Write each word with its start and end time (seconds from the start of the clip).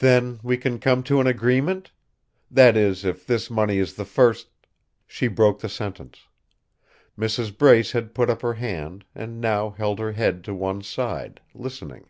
"Then, 0.00 0.40
we 0.42 0.56
can 0.56 0.80
come 0.80 1.04
to 1.04 1.20
an 1.20 1.28
agreement? 1.28 1.92
That 2.50 2.76
is, 2.76 3.04
if 3.04 3.24
this 3.24 3.48
money 3.48 3.78
is 3.78 3.94
the 3.94 4.04
first" 4.04 4.48
She 5.06 5.28
broke 5.28 5.60
the 5.60 5.68
sentence. 5.68 6.26
Mrs. 7.16 7.56
Brace 7.56 7.92
had 7.92 8.16
put 8.16 8.28
up 8.28 8.42
her 8.42 8.54
hand, 8.54 9.04
and 9.14 9.40
now 9.40 9.70
held 9.70 10.00
her 10.00 10.10
head 10.10 10.42
to 10.46 10.54
one 10.54 10.82
side, 10.82 11.40
listening. 11.54 12.08